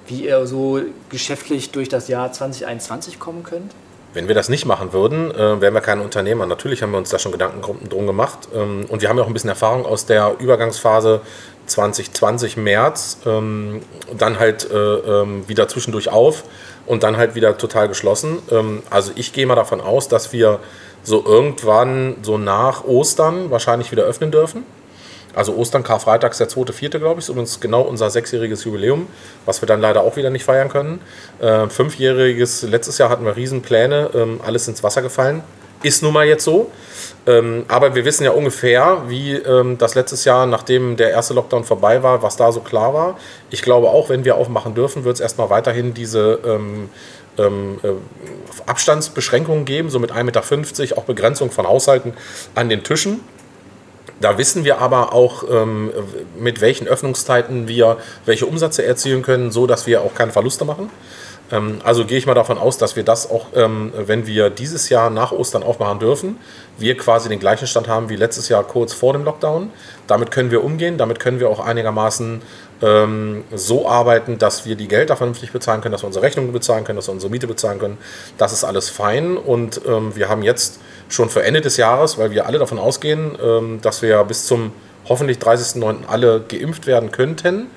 [0.09, 3.73] wie ihr so geschäftlich durch das Jahr 2021 kommen könnt?
[4.17, 6.47] Wenn wir das nicht machen würden, äh, wären wir keine Unternehmer.
[6.47, 8.49] Natürlich haben wir uns da schon Gedanken drum gemacht.
[8.55, 11.21] Ähm, und wir haben ja auch ein bisschen Erfahrung aus der Übergangsphase
[11.67, 13.83] 2020 März, ähm,
[14.17, 16.45] dann halt äh, ähm, wieder zwischendurch auf
[16.87, 18.39] und dann halt wieder total geschlossen.
[18.51, 20.61] Ähm, also ich gehe mal davon aus, dass wir
[21.03, 24.65] so irgendwann so nach Ostern wahrscheinlich wieder öffnen dürfen.
[25.37, 29.07] Also Ostern, Karfreitag ist der 2.4., glaube ich, ist übrigens genau unser sechsjähriges Jubiläum,
[29.45, 31.01] was wir dann leider auch wieder nicht feiern können.
[31.41, 35.43] Äh, fünfjähriges, letztes Jahr hatten wir Riesenpläne, ähm, alles ins Wasser gefallen.
[35.83, 36.71] Ist nun mal jetzt so.
[37.27, 41.65] Ähm, aber wir wissen ja ungefähr, wie ähm, das letztes Jahr, nachdem der erste Lockdown
[41.65, 43.19] vorbei war, was da so klar war.
[43.51, 46.89] Ich glaube auch, wenn wir aufmachen dürfen, wird es erstmal weiterhin diese ähm,
[47.37, 47.89] ähm, äh,
[48.67, 52.15] Abstandsbeschränkungen geben, so mit 1,50 Meter, auch Begrenzung von Haushalten
[52.55, 53.21] an den Tischen.
[54.21, 55.91] Da wissen wir aber auch, ähm,
[56.39, 60.91] mit welchen Öffnungszeiten wir welche Umsätze erzielen können, so dass wir auch keine Verluste machen.
[61.53, 64.89] Ähm, also gehe ich mal davon aus, dass wir das auch, ähm, wenn wir dieses
[64.89, 66.39] Jahr nach Ostern aufmachen dürfen,
[66.79, 69.71] wir quasi den gleichen Stand haben wie letztes Jahr kurz vor dem Lockdown.
[70.07, 72.43] Damit können wir umgehen, damit können wir auch einigermaßen
[72.83, 76.85] ähm, so arbeiten, dass wir die Gelder vernünftig bezahlen können, dass wir unsere Rechnungen bezahlen
[76.85, 77.99] können, dass wir unsere Miete bezahlen können.
[78.39, 82.31] Das ist alles fein und ähm, wir haben jetzt schon für Ende des Jahres, weil
[82.31, 84.73] wir alle davon ausgehen, ähm, dass wir bis zum
[85.09, 86.07] hoffentlich 30.09.
[86.09, 87.69] alle geimpft werden könnten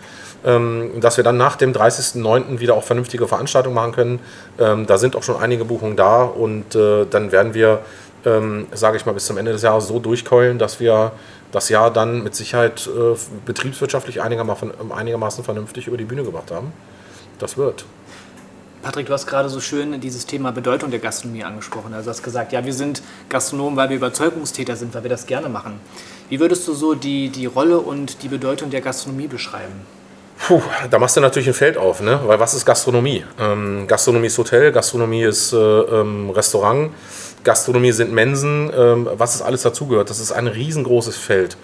[0.45, 2.59] ähm, dass wir dann nach dem 30.09.
[2.59, 4.19] wieder auch vernünftige Veranstaltungen machen können.
[4.57, 7.79] Ähm, da sind auch schon einige Buchungen da und äh, dann werden wir,
[8.25, 11.11] ähm, sage ich mal, bis zum Ende des Jahres so durchkeulen, dass wir
[11.51, 16.71] das Jahr dann mit Sicherheit äh, betriebswirtschaftlich einigermaßen, einigermaßen vernünftig über die Bühne gebracht haben.
[17.39, 17.85] Das wird.
[18.81, 21.93] Patrick, du hast gerade so schön dieses Thema Bedeutung der Gastronomie angesprochen.
[21.93, 25.25] Also du hast gesagt, ja, wir sind Gastronomen, weil wir Überzeugungstäter sind, weil wir das
[25.25, 25.81] gerne machen.
[26.29, 29.73] Wie würdest du so die, die Rolle und die Bedeutung der Gastronomie beschreiben?
[30.47, 32.21] Puh, da machst du natürlich ein Feld auf, ne?
[32.25, 33.25] weil was ist Gastronomie?
[33.37, 36.91] Ähm, Gastronomie ist Hotel, Gastronomie ist äh, ähm, Restaurant,
[37.43, 40.09] Gastronomie sind Mensen, ähm, was es alles dazugehört.
[40.09, 41.57] Das ist ein riesengroßes Feld.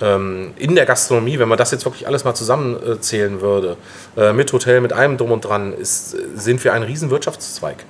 [0.00, 3.76] Ähm, in der Gastronomie, wenn man das jetzt wirklich alles mal zusammenzählen würde,
[4.16, 7.84] äh, mit Hotel, mit allem drum und dran, ist, sind wir ein riesen Wirtschaftszweig.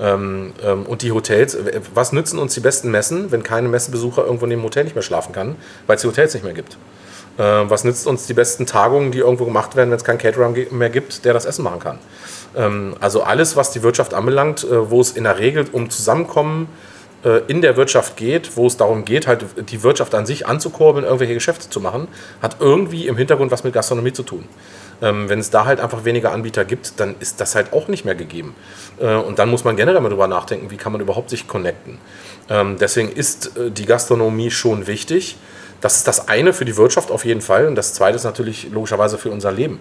[0.00, 1.56] Ähm, ähm, und die Hotels,
[1.94, 5.02] was nützen uns die besten Messen, wenn kein Messebesucher irgendwo in dem Hotel nicht mehr
[5.02, 6.76] schlafen kann, weil es die Hotels nicht mehr gibt?
[7.38, 10.52] Äh, was nützt uns die besten Tagungen, die irgendwo gemacht werden, wenn es keinen Caterer
[10.70, 11.98] mehr gibt, der das Essen machen kann?
[12.56, 16.64] Ähm, also alles, was die Wirtschaft anbelangt, äh, wo es in der Regel um Zusammenkommen
[16.64, 17.01] äh,
[17.46, 21.34] in der Wirtschaft geht, wo es darum geht, halt die Wirtschaft an sich anzukurbeln, irgendwelche
[21.34, 22.08] Geschäfte zu machen,
[22.40, 24.48] hat irgendwie im Hintergrund was mit Gastronomie zu tun.
[25.02, 28.04] Ähm, wenn es da halt einfach weniger Anbieter gibt, dann ist das halt auch nicht
[28.04, 28.54] mehr gegeben.
[29.00, 31.98] Äh, und dann muss man generell mal drüber nachdenken, wie kann man überhaupt sich connecten.
[32.48, 35.36] Ähm, deswegen ist äh, die Gastronomie schon wichtig.
[35.80, 37.66] Das ist das eine für die Wirtschaft auf jeden Fall.
[37.66, 39.80] Und das zweite ist natürlich logischerweise für unser Leben.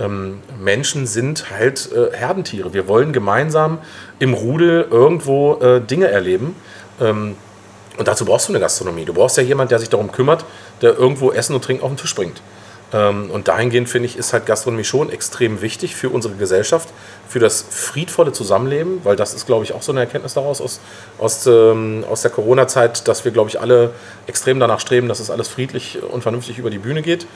[0.00, 2.72] Ähm, Menschen sind halt äh, Herdentiere.
[2.72, 3.78] Wir wollen gemeinsam
[4.18, 6.56] im Rudel irgendwo äh, Dinge erleben.
[7.00, 7.36] Ähm,
[7.98, 9.04] und dazu brauchst du eine Gastronomie.
[9.04, 10.44] Du brauchst ja jemanden, der sich darum kümmert,
[10.80, 12.40] der irgendwo Essen und Trinken auf den Tisch bringt.
[12.94, 16.88] Ähm, und dahingehend finde ich, ist halt Gastronomie schon extrem wichtig für unsere Gesellschaft,
[17.28, 20.80] für das friedvolle Zusammenleben, weil das ist, glaube ich, auch so eine Erkenntnis daraus aus,
[21.18, 23.92] aus, ähm, aus der Corona-Zeit, dass wir, glaube ich, alle
[24.26, 27.26] extrem danach streben, dass es alles friedlich und vernünftig über die Bühne geht.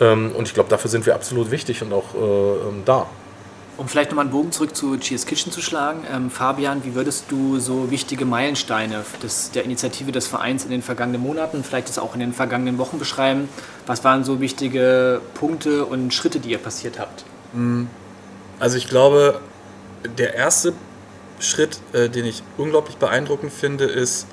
[0.00, 3.06] Ähm, und ich glaube, dafür sind wir absolut wichtig und auch äh, da.
[3.76, 7.24] Um vielleicht nochmal einen Bogen zurück zu Cheers Kitchen zu schlagen, ähm, Fabian, wie würdest
[7.28, 11.98] du so wichtige Meilensteine des, der Initiative des Vereins in den vergangenen Monaten, vielleicht das
[11.98, 13.48] auch in den vergangenen Wochen beschreiben?
[13.86, 17.24] Was waren so wichtige Punkte und Schritte, die ihr passiert habt?
[17.52, 17.86] Mm,
[18.60, 19.40] also ich glaube,
[20.18, 20.72] der erste
[21.40, 24.28] Schritt, äh, den ich unglaublich beeindruckend finde, ist,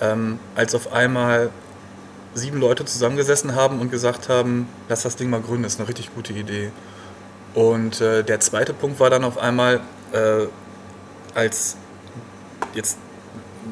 [0.00, 1.50] ähm, als auf einmal
[2.32, 6.14] sieben Leute zusammengesessen haben und gesagt haben, lass das Ding mal gründen, ist eine richtig
[6.14, 6.70] gute Idee.
[7.56, 9.80] Und äh, der zweite Punkt war dann auf einmal,
[10.12, 10.46] äh,
[11.34, 11.78] als
[12.74, 12.98] jetzt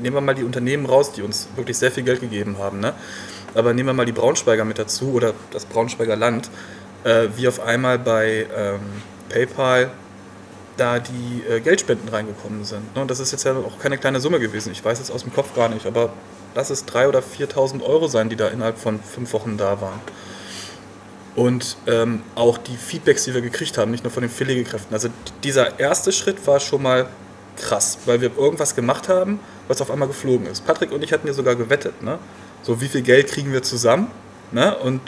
[0.00, 2.94] nehmen wir mal die Unternehmen raus, die uns wirklich sehr viel Geld gegeben haben, ne?
[3.54, 6.48] aber nehmen wir mal die Braunschweiger mit dazu oder das Braunschweiger Land,
[7.04, 8.80] äh, wie auf einmal bei ähm,
[9.28, 9.90] PayPal
[10.78, 12.96] da die äh, Geldspenden reingekommen sind.
[12.96, 13.02] Ne?
[13.02, 14.72] Und das ist jetzt ja auch keine kleine Summe gewesen.
[14.72, 16.10] Ich weiß jetzt aus dem Kopf gar nicht, aber
[16.54, 20.00] lass es 3.000 oder 4.000 Euro sein, die da innerhalb von fünf Wochen da waren.
[21.36, 24.94] Und ähm, auch die Feedbacks, die wir gekriegt haben, nicht nur von den Pflegekräften.
[24.94, 25.08] Also
[25.42, 27.06] dieser erste Schritt war schon mal
[27.56, 30.64] krass, weil wir irgendwas gemacht haben, was auf einmal geflogen ist.
[30.66, 32.18] Patrick und ich hatten ja sogar gewettet, ne?
[32.62, 34.10] So wie viel Geld kriegen wir zusammen,
[34.52, 34.76] ne?
[34.78, 35.00] Und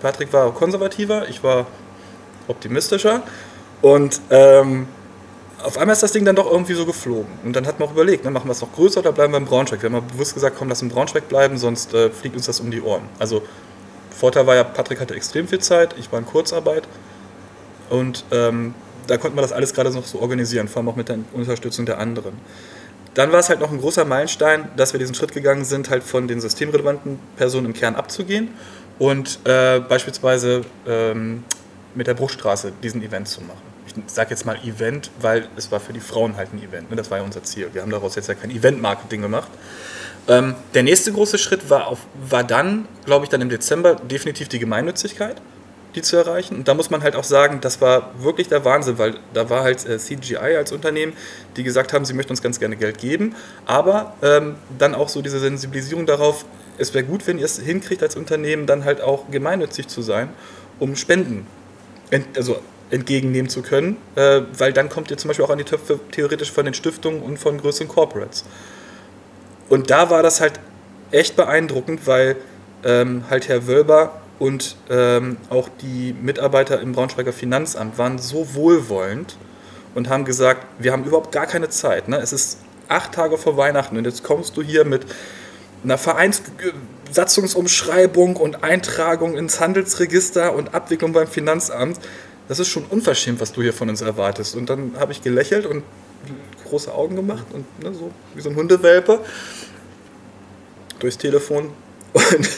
[0.00, 1.66] Patrick war konservativer, ich war
[2.48, 3.22] optimistischer
[3.82, 4.88] und ähm,
[5.62, 7.30] auf einmal ist das Ding dann doch irgendwie so geflogen.
[7.44, 9.36] Und dann hat man auch überlegt, ne, machen wir es noch größer oder bleiben wir
[9.36, 9.82] im Braunschweig?
[9.82, 12.60] Wir haben mal bewusst gesagt, komm, lass im Braunschweig bleiben, sonst äh, fliegt uns das
[12.60, 13.02] um die Ohren.
[13.18, 13.42] Also
[14.20, 16.82] Vorteil war ja, Patrick hatte extrem viel Zeit, ich war in Kurzarbeit
[17.88, 18.74] und ähm,
[19.06, 21.86] da konnte man das alles gerade noch so organisieren, vor allem auch mit der Unterstützung
[21.86, 22.34] der anderen.
[23.14, 26.02] Dann war es halt noch ein großer Meilenstein, dass wir diesen Schritt gegangen sind, halt
[26.02, 28.48] von den systemrelevanten Personen im Kern abzugehen
[28.98, 31.42] und äh, beispielsweise ähm,
[31.94, 33.62] mit der Bruchstraße diesen Event zu machen.
[33.86, 36.90] Ich sage jetzt mal Event, weil es war für die Frauen halt ein Event.
[36.90, 36.96] Ne?
[36.96, 37.70] Das war ja unser Ziel.
[37.72, 39.50] Wir haben daraus jetzt ja kein Event-Marketing gemacht.
[40.28, 44.48] Ähm, der nächste große Schritt war, auf, war dann, glaube ich, dann im Dezember definitiv
[44.48, 45.36] die Gemeinnützigkeit,
[45.94, 46.56] die zu erreichen.
[46.56, 49.62] Und da muss man halt auch sagen, das war wirklich der Wahnsinn, weil da war
[49.62, 51.14] halt äh, CGI als Unternehmen,
[51.56, 53.34] die gesagt haben, sie möchten uns ganz gerne Geld geben,
[53.66, 56.44] aber ähm, dann auch so diese Sensibilisierung darauf,
[56.78, 60.30] es wäre gut, wenn ihr es hinkriegt als Unternehmen, dann halt auch gemeinnützig zu sein,
[60.78, 61.46] um Spenden
[62.10, 65.64] ent also entgegennehmen zu können, äh, weil dann kommt ihr zum Beispiel auch an die
[65.64, 68.44] Töpfe theoretisch von den Stiftungen und von größeren Corporates.
[69.70, 70.60] Und da war das halt
[71.12, 72.36] echt beeindruckend, weil
[72.84, 79.38] ähm, halt Herr Wölber und ähm, auch die Mitarbeiter im Braunschweiger Finanzamt waren so wohlwollend
[79.94, 82.08] und haben gesagt, wir haben überhaupt gar keine Zeit.
[82.08, 82.16] Ne?
[82.18, 85.06] Es ist acht Tage vor Weihnachten und jetzt kommst du hier mit
[85.84, 92.00] einer Vereinssatzungsumschreibung und Eintragung ins Handelsregister und Abwicklung beim Finanzamt.
[92.48, 94.56] Das ist schon unverschämt, was du hier von uns erwartest.
[94.56, 95.84] Und dann habe ich gelächelt und
[96.70, 99.20] große Augen gemacht und ne, so wie so ein Hundewelpe
[100.98, 101.70] durchs Telefon.
[102.12, 102.50] Und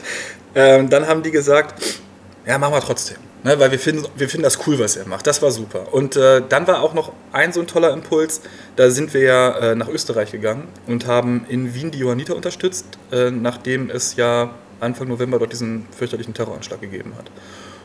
[0.55, 2.01] ähm, dann haben die gesagt,
[2.47, 3.19] ja, machen wir trotzdem.
[3.45, 5.27] Ne, weil wir finden, wir finden das cool, was er macht.
[5.27, 5.93] Das war super.
[5.93, 8.41] Und äh, dann war auch noch ein so ein toller Impuls.
[8.77, 12.87] Da sind wir ja äh, nach Österreich gegangen und haben in Wien die Johanniter unterstützt,
[13.11, 17.31] äh, nachdem es ja Anfang November dort diesen fürchterlichen Terroranschlag gegeben hat.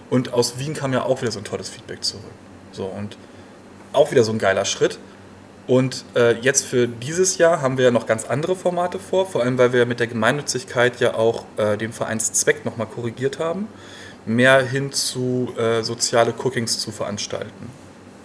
[0.09, 2.23] Und aus Wien kam ja auch wieder so ein tolles Feedback zurück.
[2.71, 3.17] So, und
[3.93, 4.99] auch wieder so ein geiler Schritt.
[5.67, 9.43] Und äh, jetzt für dieses Jahr haben wir ja noch ganz andere Formate vor, vor
[9.43, 13.67] allem weil wir mit der Gemeinnützigkeit ja auch äh, den Vereinszweck nochmal korrigiert haben,
[14.25, 17.69] mehr hin zu äh, soziale Cookings zu veranstalten.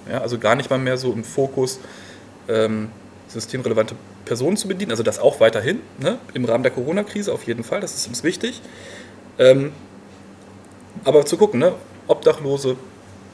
[0.08, 1.80] Ja, also gar nicht mal mehr so im Fokus
[2.48, 2.90] ähm,
[3.26, 7.64] systemrelevante Personen zu bedienen, also das auch weiterhin, ne, im Rahmen der Corona-Krise auf jeden
[7.64, 8.62] Fall, das ist uns wichtig.
[9.38, 9.72] Ähm,
[11.04, 11.74] aber zu gucken, ne,
[12.06, 12.76] Obdachlose,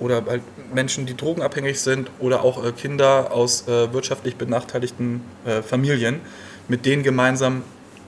[0.00, 0.42] oder halt
[0.74, 6.20] Menschen, die drogenabhängig sind oder auch äh, Kinder aus äh, wirtschaftlich benachteiligten äh, Familien,
[6.68, 7.62] mit denen gemeinsam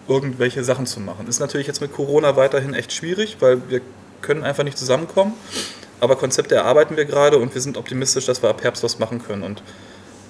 [0.08, 1.28] irgendwelche Sachen zu machen.
[1.28, 3.80] Ist natürlich jetzt mit Corona weiterhin echt schwierig, weil wir
[4.22, 5.34] können einfach nicht zusammenkommen.
[6.00, 9.22] Aber Konzepte erarbeiten wir gerade und wir sind optimistisch, dass wir ab Herbst was machen
[9.22, 9.42] können.
[9.42, 9.62] Und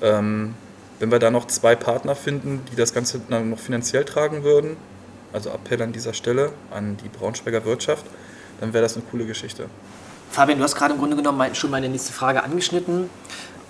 [0.02, 0.54] ähm,
[0.98, 4.76] wenn wir da noch zwei Partner finden, die das Ganze noch finanziell tragen würden,
[5.32, 8.04] also Appell an dieser Stelle an die Braunschweiger Wirtschaft,
[8.60, 9.66] dann wäre das eine coole Geschichte.
[10.30, 13.10] Fabian, du hast gerade im Grunde genommen schon meine nächste Frage angeschnitten.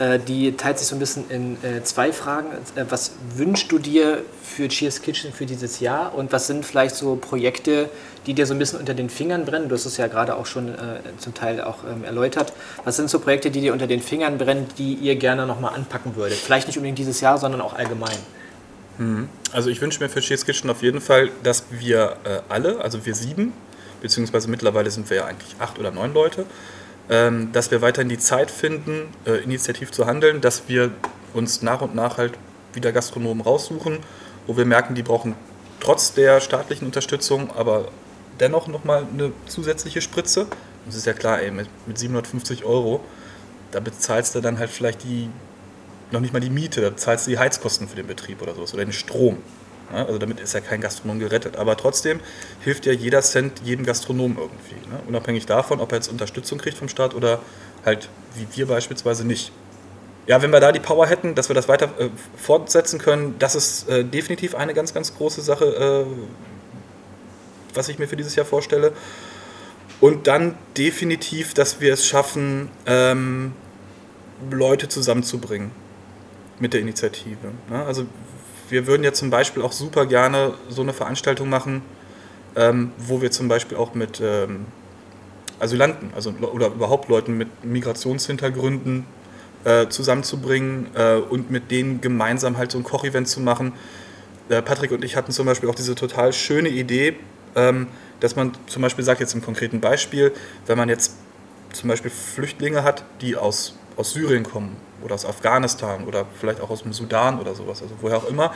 [0.00, 2.48] Äh, die teilt sich so ein bisschen in äh, zwei Fragen.
[2.74, 6.96] Äh, was wünschst du dir für Cheers Kitchen für dieses Jahr und was sind vielleicht
[6.96, 7.90] so Projekte,
[8.26, 9.68] die dir so ein bisschen unter den Fingern brennen?
[9.68, 10.74] Du hast es ja gerade auch schon
[11.18, 12.52] zum Teil auch ähm, erläutert.
[12.84, 16.16] Was sind so Projekte, die dir unter den Fingern brennen, die ihr gerne nochmal anpacken
[16.16, 16.38] würdet?
[16.38, 18.16] Vielleicht nicht unbedingt dieses Jahr, sondern auch allgemein.
[18.98, 19.28] Mhm.
[19.52, 22.16] Also ich wünsche mir für Cheers Kitchen auf jeden Fall, dass wir
[22.48, 23.52] alle, also wir sieben,
[24.00, 26.46] beziehungsweise mittlerweile sind wir ja eigentlich acht oder neun Leute,
[27.08, 30.92] ähm, dass wir weiterhin die Zeit finden, äh, initiativ zu handeln, dass wir
[31.34, 32.34] uns nach und nach halt
[32.72, 33.98] wieder Gastronomen raussuchen,
[34.46, 35.34] wo wir merken, die brauchen
[35.80, 37.88] trotz der staatlichen Unterstützung aber
[38.38, 40.46] dennoch nochmal eine zusätzliche Spritze.
[40.86, 43.00] Das ist ja klar, ey, mit, mit 750 Euro,
[43.70, 45.28] da bezahlst du dann halt vielleicht die,
[46.10, 48.74] noch nicht mal die Miete, da bezahlst du die Heizkosten für den Betrieb oder sowas
[48.74, 49.38] oder den Strom.
[49.92, 50.06] Ne?
[50.06, 51.56] Also damit ist ja kein Gastronom gerettet.
[51.56, 52.20] Aber trotzdem
[52.60, 54.88] hilft ja jeder Cent jedem Gastronom irgendwie.
[54.88, 55.00] Ne?
[55.06, 57.40] Unabhängig davon, ob er jetzt Unterstützung kriegt vom Staat oder
[57.84, 59.52] halt wie wir beispielsweise nicht.
[60.26, 63.54] Ja, wenn wir da die Power hätten, dass wir das weiter äh, fortsetzen können, das
[63.54, 66.04] ist äh, definitiv eine ganz, ganz große Sache, äh,
[67.74, 68.92] was ich mir für dieses Jahr vorstelle.
[70.00, 73.52] Und dann definitiv, dass wir es schaffen, ähm,
[74.50, 75.72] Leute zusammenzubringen
[76.58, 77.52] mit der Initiative.
[77.68, 77.84] Ne?
[77.84, 78.06] Also
[78.70, 81.82] wir würden ja zum Beispiel auch super gerne so eine Veranstaltung machen,
[82.56, 84.66] ähm, wo wir zum Beispiel auch mit ähm,
[85.58, 89.04] Asylanten also, oder überhaupt Leuten mit Migrationshintergründen
[89.64, 93.72] äh, zusammenzubringen äh, und mit denen gemeinsam halt so ein Kochevent zu machen.
[94.48, 97.16] Äh, Patrick und ich hatten zum Beispiel auch diese total schöne Idee,
[97.56, 97.88] ähm,
[98.20, 100.32] dass man zum Beispiel sagt, jetzt im konkreten Beispiel,
[100.66, 101.14] wenn man jetzt
[101.72, 106.70] zum Beispiel Flüchtlinge hat, die aus, aus Syrien kommen oder aus Afghanistan oder vielleicht auch
[106.70, 108.52] aus dem Sudan oder sowas, also woher auch immer,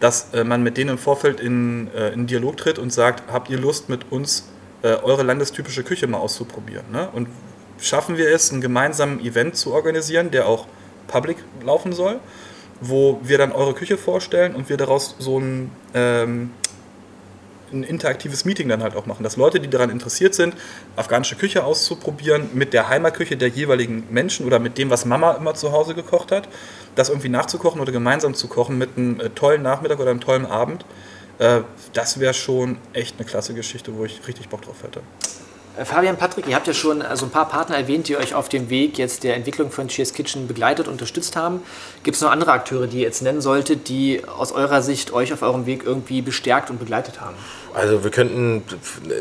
[0.00, 3.50] dass äh, man mit denen im Vorfeld in, äh, in Dialog tritt und sagt, habt
[3.50, 4.48] ihr Lust mit uns
[4.82, 6.84] äh, eure landestypische Küche mal auszuprobieren?
[6.92, 7.08] Ne?
[7.12, 7.28] Und
[7.80, 10.66] schaffen wir es, ein gemeinsames Event zu organisieren, der auch
[11.06, 12.20] public laufen soll,
[12.80, 16.50] wo wir dann eure Küche vorstellen und wir daraus so ein ähm,
[17.72, 20.54] ein interaktives Meeting dann halt auch machen, dass Leute, die daran interessiert sind,
[20.96, 25.54] afghanische Küche auszuprobieren, mit der Heimatküche der jeweiligen Menschen oder mit dem, was Mama immer
[25.54, 26.48] zu Hause gekocht hat,
[26.94, 30.46] das irgendwie nachzukochen oder gemeinsam zu kochen mit einem äh, tollen Nachmittag oder einem tollen
[30.46, 30.84] Abend,
[31.38, 31.60] äh,
[31.92, 35.00] das wäre schon echt eine klasse Geschichte, wo ich richtig Bock drauf hätte.
[35.78, 38.48] Äh, Fabian, Patrick, ihr habt ja schon also ein paar Partner erwähnt, die euch auf
[38.48, 41.62] dem Weg jetzt der Entwicklung von Cheers Kitchen begleitet, unterstützt haben.
[42.02, 45.32] Gibt es noch andere Akteure, die ihr jetzt nennen solltet, die aus eurer Sicht euch
[45.32, 47.36] auf eurem Weg irgendwie bestärkt und begleitet haben?
[47.74, 48.62] Also wir könnten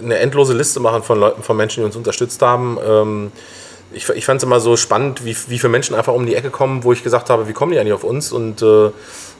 [0.02, 2.78] eine endlose Liste machen von Leuten, von Menschen, die uns unterstützt haben.
[2.84, 3.32] Ähm,
[3.94, 6.50] ich, ich fand es immer so spannend, wie, wie viele Menschen einfach um die Ecke
[6.50, 8.32] kommen, wo ich gesagt habe, wie kommen die eigentlich auf uns?
[8.32, 8.92] Und äh,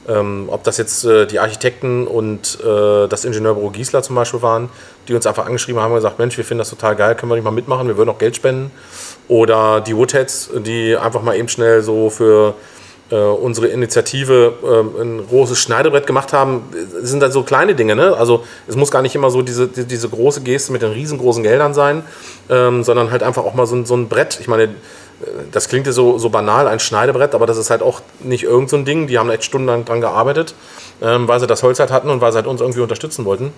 [0.08, 4.70] ähm, ob das jetzt äh, die Architekten und äh, das Ingenieurbüro Giesler zum Beispiel waren,
[5.06, 7.36] die uns einfach angeschrieben haben und gesagt, Mensch, wir finden das total geil, können wir
[7.36, 8.70] nicht mal mitmachen, wir würden auch Geld spenden.
[9.28, 12.54] Oder die Woodheads, die einfach mal eben schnell so für
[13.16, 16.64] unsere Initiative äh, ein großes Schneidebrett gemacht haben,
[17.00, 17.96] sind dann so kleine Dinge.
[17.96, 18.14] Ne?
[18.16, 21.42] Also es muss gar nicht immer so diese, die, diese große Geste mit den riesengroßen
[21.42, 22.02] Geldern sein,
[22.50, 24.38] ähm, sondern halt einfach auch mal so, so ein Brett.
[24.40, 24.68] Ich meine,
[25.52, 28.70] das klingt ja so, so banal, ein Schneidebrett, aber das ist halt auch nicht irgend
[28.70, 29.06] so ein Ding.
[29.06, 30.54] Die haben echt stundenlang dran gearbeitet,
[31.02, 33.52] ähm, weil sie das Holz halt hatten und weil sie halt uns irgendwie unterstützen wollten.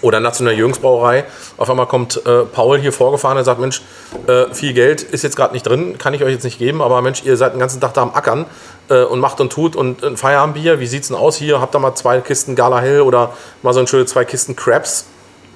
[0.00, 1.24] Oder Nationale Jürgensbrauerei.
[1.56, 3.82] Auf einmal kommt äh, Paul hier vorgefahren und sagt, Mensch,
[4.26, 7.02] äh, viel Geld ist jetzt gerade nicht drin, kann ich euch jetzt nicht geben, aber
[7.02, 8.46] Mensch, ihr seid den ganzen Tag da am Ackern
[8.90, 11.60] äh, und macht und tut und ein Feierabendbier, wie sieht's denn aus hier?
[11.60, 13.32] Habt ihr mal zwei Kisten Gala Hell oder
[13.62, 15.06] mal so ein schöne zwei Kisten Crabs?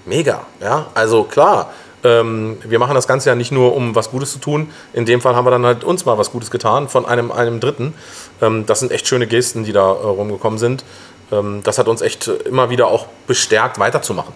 [0.05, 1.70] Mega, ja, also klar,
[2.05, 4.70] ähm, wir machen das Ganze ja nicht nur, um was Gutes zu tun.
[4.92, 7.61] In dem Fall haben wir dann halt uns mal was Gutes getan von einem, einem
[7.61, 7.94] Dritten.
[8.40, 10.85] Ähm, das sind echt schöne Gesten, die da äh, rumgekommen sind.
[11.33, 14.35] Ähm, das hat uns echt immer wieder auch bestärkt, weiterzumachen.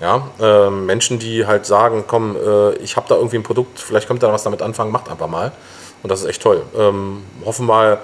[0.00, 4.06] Ja, äh, Menschen, die halt sagen, komm, äh, ich habe da irgendwie ein Produkt, vielleicht
[4.06, 5.52] könnt ihr was damit anfangen, macht einfach mal.
[6.02, 6.62] Und das ist echt toll.
[6.76, 7.98] Ähm, hoffen mal,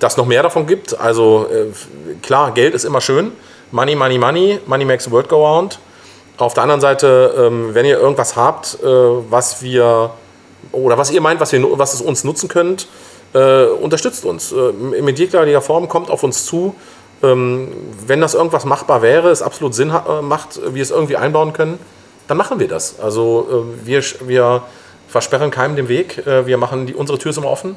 [0.00, 0.98] dass noch mehr davon gibt.
[0.98, 1.66] Also äh,
[2.22, 3.32] klar, Geld ist immer schön.
[3.70, 4.58] Money, money, money.
[4.66, 5.78] Money makes the world go round.
[6.38, 10.10] Auf der anderen Seite, ähm, wenn ihr irgendwas habt, äh, was wir
[10.72, 12.88] oder was ihr meint, was, wir, was es uns nutzen könnt,
[13.34, 14.52] äh, unterstützt uns.
[14.52, 16.74] Äh, mit jeglicher Form kommt auf uns zu.
[17.24, 17.68] Ähm,
[18.06, 21.78] wenn das irgendwas machbar wäre, es absolut Sinn äh, macht, wir es irgendwie einbauen können,
[22.28, 23.00] dann machen wir das.
[23.00, 24.62] Also äh, wir, wir
[25.08, 26.26] versperren keinem den Weg.
[26.26, 27.72] Äh, wir machen die, unsere Tür immer offen.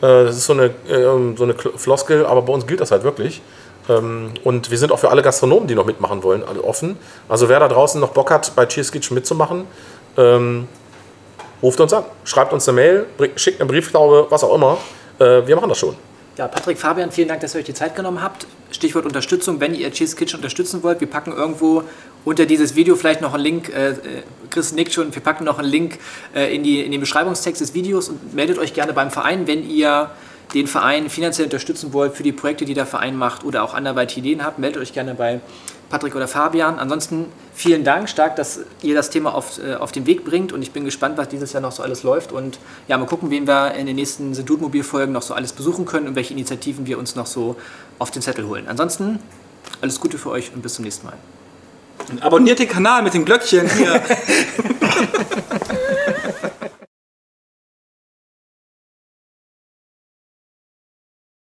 [0.00, 3.42] Äh, das ist so eine, so eine Floskel, aber bei uns gilt das halt wirklich.
[3.88, 6.98] Ähm, und wir sind auch für alle Gastronomen, die noch mitmachen wollen, alle offen.
[7.28, 9.64] Also wer da draußen noch Bock hat, bei Cheers Kitchen mitzumachen,
[10.16, 10.68] ähm,
[11.62, 13.06] ruft uns an, schreibt uns eine Mail,
[13.36, 14.78] schickt eine Brieftaube, was auch immer.
[15.18, 15.96] Äh, wir machen das schon.
[16.36, 18.46] Ja, Patrick, Fabian, vielen Dank, dass ihr euch die Zeit genommen habt.
[18.70, 21.82] Stichwort Unterstützung, wenn ihr Cheese Kitchen unterstützen wollt, wir packen irgendwo
[22.26, 23.96] unter dieses Video vielleicht noch einen Link, äh, äh,
[24.50, 25.98] Chris nickt schon, wir packen noch einen Link
[26.34, 29.66] äh, in, die, in den Beschreibungstext des Videos und meldet euch gerne beim Verein, wenn
[29.66, 30.10] ihr
[30.52, 34.20] den Verein finanziell unterstützen wollt für die Projekte, die der Verein macht oder auch anderweitige
[34.20, 35.40] Ideen habt, meldet euch gerne bei
[35.88, 36.78] Patrick oder Fabian.
[36.78, 40.62] Ansonsten vielen Dank, stark, dass ihr das Thema auf, äh, auf den Weg bringt und
[40.62, 43.46] ich bin gespannt, was dieses Jahr noch so alles läuft und ja, mal gucken, wen
[43.46, 47.14] wir in den nächsten Sedut-Mobil-Folgen noch so alles besuchen können und welche Initiativen wir uns
[47.14, 47.56] noch so
[47.98, 48.66] auf den Zettel holen.
[48.68, 49.20] Ansonsten
[49.80, 51.16] alles Gute für euch und bis zum nächsten Mal.
[52.10, 54.02] Und abonniert den Kanal mit dem Glöckchen hier.